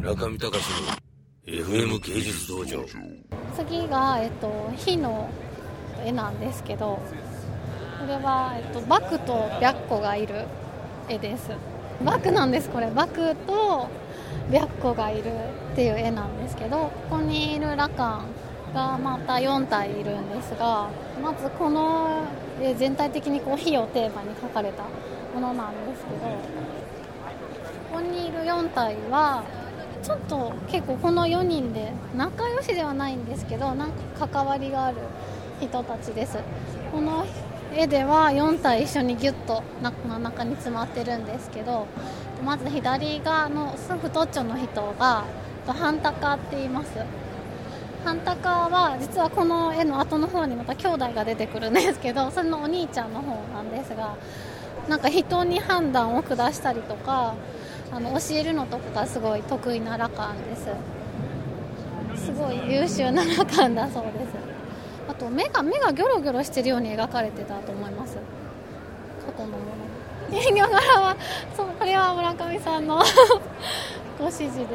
[0.00, 0.64] 中見隆
[1.46, 2.82] の FM 芸術道場。
[3.54, 5.28] 次が、えっと、火の
[6.02, 6.98] 絵なんですけど
[8.00, 10.46] これは、えっと、バクと白虎がいる
[11.10, 11.50] 絵です。
[12.02, 12.90] バクなんですこれ。
[12.90, 13.88] バクと
[14.50, 15.24] 白虎がいる
[15.72, 18.22] っていう絵なんですけどここにいる羅漢
[18.72, 20.88] がまた4体いるんですが
[21.22, 22.22] まずこの
[22.58, 24.84] 絵全体的にこう火をテーマに描かれた
[25.34, 26.20] ものなんですけど
[27.92, 29.44] ここにいる4体は
[30.02, 34.96] ちょっと結構この4人で仲良しではないんですけどなんか関わりがある
[35.60, 36.38] 人たちです。
[36.90, 37.24] この
[37.74, 41.86] 絵では4体一緒にギュッと真ん中に詰まってるんですけど
[42.44, 45.24] まず左側のすぐ太っちょの人が
[45.66, 46.90] ハンタカーって言います。
[48.04, 54.16] ハンタカーは実はこの絵の後の方にまた兄弟が出てくるんですけどそのお兄ちゃんの方なんですが
[54.88, 57.34] なんか人に判断を下したりとか
[57.92, 62.24] あの教えるのとかがすごい得意な羅漢です。
[62.26, 64.50] すごい優秀な羅漢だそうです。
[65.08, 68.16] あと目が目がギョロギョロしてるように描かれてたと思います。
[69.26, 69.80] 過去のもの
[70.30, 71.16] 人形柄は
[71.56, 73.02] そうこれは村上さんの
[74.18, 74.66] ご指示で。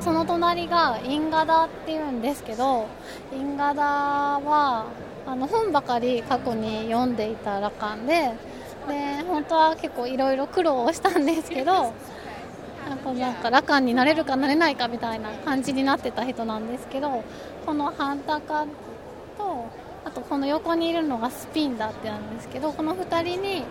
[0.00, 2.86] その隣がインガダっていうんですけど
[3.32, 4.86] インガダは
[5.26, 8.32] あの本ばかり過去に読んでいた羅漢で
[8.88, 11.92] で本当は結構いろいろ苦労をしたんですけど
[12.88, 17.22] なんかなんか羅漢になれるかなれないかみたいな感じになってた人なんですけど
[17.66, 18.66] このハンタカ
[19.36, 19.66] と
[20.04, 23.64] あとこの横にいるのがスピンダってなんですけどこの2人に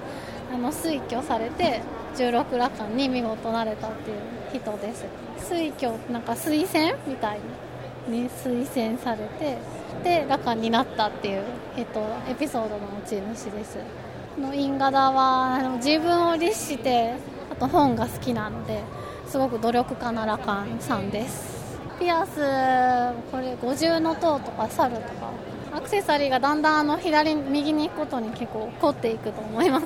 [0.54, 1.82] あの推挙されて
[2.16, 5.06] 16羅漢に見事なれたっていう人です。
[5.40, 7.40] 推挙なんか推薦みたい
[8.08, 9.58] に推薦されて
[10.04, 11.44] で羅漢になったっていう、
[11.78, 13.78] えっと、エピソードの持ち主です。
[14.40, 17.16] のインガダはあの自分を律して
[17.60, 18.82] と本が好きなので
[19.28, 21.60] すごく努力家な羅漢さんです。
[22.00, 22.40] ピアス
[23.30, 25.32] これ五重の塔とか猿とか
[25.74, 29.86] アクセサリーがだんだんあの左右に行くことに結構凝っていくと思います。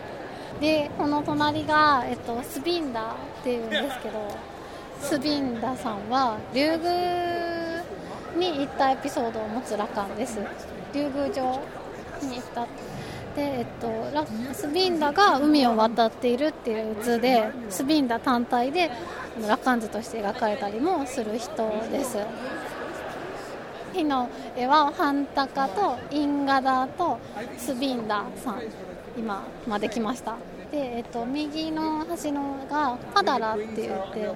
[0.60, 3.04] でこの隣が、えっと、スビンダっ
[3.42, 4.18] ていうんですけど
[5.00, 7.82] スビンダさんは竜宮
[8.36, 10.38] に行ったエピソードを持つ羅漢です。
[10.94, 11.60] 竜宮城
[12.22, 12.66] に行った。
[13.34, 18.90] で、えっと、ラスビンダが海を渡っているっていう図でスビンダ単体で
[19.46, 22.18] 羅漢図として描かれたりもする人です。
[23.92, 27.18] 火の絵はハンタカとインガダと
[27.58, 28.62] スビンダさん
[29.18, 30.36] 今まで来ました。
[30.70, 34.30] で、えっと、右の端のがパダラって言って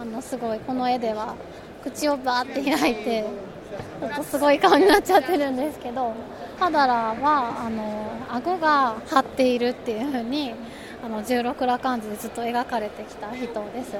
[0.00, 1.36] あのすごいこの絵では
[1.84, 3.24] 口をバーって開いて
[4.00, 6.12] ちょっとすごい顔になっちゃってるんですけど
[6.58, 10.54] パダラはあの顎が張っているっていう風に
[11.04, 13.96] あの16羅漢図でずっと描かれてきた人です。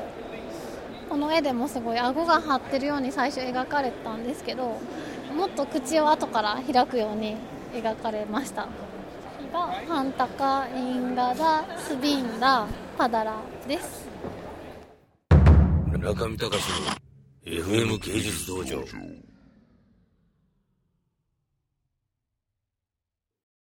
[1.08, 4.80] この絵でもすごい顎が張ってるように最初描かれたんですけど
[5.36, 7.36] もっと口を後から開くように
[7.72, 8.66] 描かれました。
[9.54, 12.66] がハンタカインガダスビンダ
[12.98, 13.36] パダラ
[13.68, 14.08] です。
[15.96, 16.50] 中見隆の
[17.46, 18.84] FM 芸術道場。